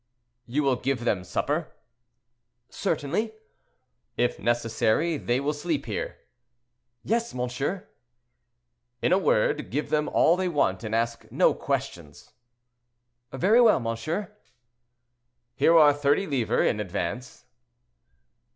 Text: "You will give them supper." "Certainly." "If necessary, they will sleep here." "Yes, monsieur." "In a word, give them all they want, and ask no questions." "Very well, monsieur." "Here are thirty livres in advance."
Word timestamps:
"You 0.47 0.63
will 0.63 0.77
give 0.77 1.03
them 1.05 1.23
supper." 1.23 1.73
"Certainly." 2.71 3.35
"If 4.17 4.39
necessary, 4.39 5.17
they 5.17 5.39
will 5.39 5.53
sleep 5.53 5.85
here." 5.85 6.17
"Yes, 7.03 7.35
monsieur." 7.35 7.87
"In 9.03 9.11
a 9.13 9.19
word, 9.19 9.69
give 9.69 9.91
them 9.91 10.09
all 10.09 10.35
they 10.35 10.49
want, 10.49 10.83
and 10.83 10.95
ask 10.95 11.25
no 11.31 11.53
questions." 11.53 12.33
"Very 13.31 13.61
well, 13.61 13.79
monsieur." 13.79 14.35
"Here 15.55 15.77
are 15.77 15.93
thirty 15.93 16.25
livres 16.25 16.67
in 16.67 16.79
advance." 16.79 17.45